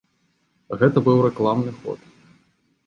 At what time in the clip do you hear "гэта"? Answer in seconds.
0.79-0.97